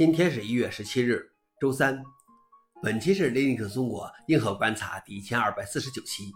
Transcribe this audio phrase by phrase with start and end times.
[0.00, 1.30] 今天是一月十七日，
[1.60, 2.02] 周三。
[2.82, 6.32] 本期是 Linux 中国硬核观察第一千二百四十九期，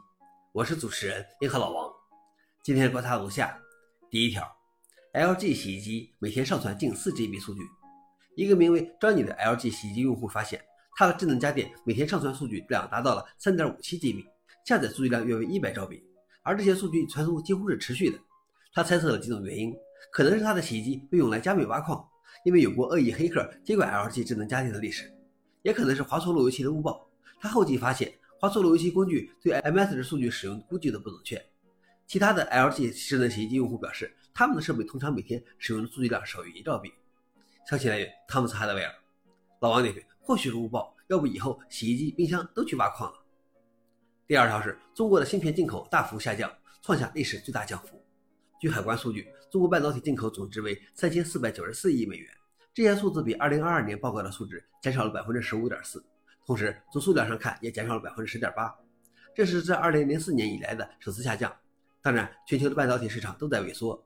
[0.52, 1.90] 我是主持人硬核老王。
[2.62, 3.58] 今天观察如下：
[4.10, 4.46] 第一条
[5.14, 7.62] ，LG 洗衣机每天上传近四 GB 数据。
[8.36, 10.62] 一个名为 Johnny 的 LG 洗衣机用户发现，
[10.98, 14.26] 他的智能家电每天上传数据量达到了三点五七 GB，
[14.66, 16.04] 下载数据量约为一百兆 b
[16.42, 18.18] 而这些数据传输几乎是持续的。
[18.74, 19.74] 他猜测了几种原因，
[20.12, 22.06] 可能是他的洗衣机被用来加密挖矿。
[22.44, 25.12] 因为有过恶意黑客接管 LG 智能家电的历史，
[25.62, 27.08] 也可能是华硕路由器的误报。
[27.40, 31.42] 他后继发现华硕路由器工具对 MS 的数据使用估计的不准确。
[32.06, 36.92] 其他的 LG 智能洗衣机用户表示，他们的设备通常每天使用的数据量少于一兆 B。
[37.68, 38.92] 消息来源：汤姆斯哈德威尔。
[39.60, 43.18] 老王点评：或许是误报，要不以后洗衣机、冰箱都去挖矿了。
[44.26, 48.03] 第二条是中国的芯片进口大幅下降，创下历史最大降幅。
[48.60, 52.30] 据海关数据，中国半导体进口总值为三千四百九十四亿美元，
[52.72, 56.04] 这些数字比二零二二年报告的数值减少了百分之十五点四，
[56.46, 58.74] 同时从数量上看也减少了百分之十点八，
[59.34, 61.54] 这是自二零零四年以来的首次下降。
[62.00, 64.02] 当然，全球的半导体市场都在萎缩。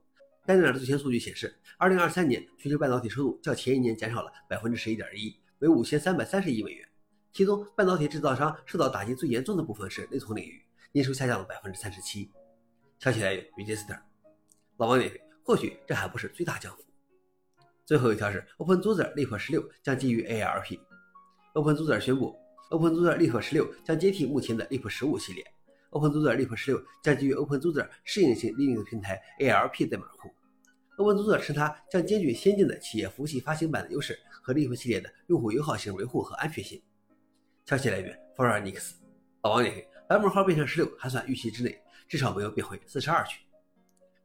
[0.46, 6.88] 该年的最新数据显示，二零二三年全球半导体收入较前一年减少了百分之十一点一，为五千三百三十亿美元。
[7.32, 12.30] 其中，半导体制造商受到打击最严重的部分是内存领域，营收下降了百分之三十七。
[12.98, 14.07] 消息来源：Register。
[14.78, 16.84] 老王点评：或许这还不是最大降幅。
[17.84, 20.78] 最后一条是，OpenZoozer Leap 十六将基于 ARP。
[21.54, 22.36] OpenZoozer 宣布
[22.70, 25.44] ，OpenZoozer Leap 十六将接替目前的 Leap 十五系列。
[25.90, 30.30] OpenZoozer Leap 十六将基于 OpenZoozer 适应性 Linux 平台 ARP 代码库。
[30.96, 36.80] OpenZoozer 称它将兼具先进的企业服务器发行版的优势和 Leap 系列的用户友好性维护和安全性。
[37.66, 38.92] 消息来源：ForUnix。
[39.42, 41.76] 老王点评：版本号变成十六还算预期之内，
[42.06, 43.40] 至少没有变回四十二去。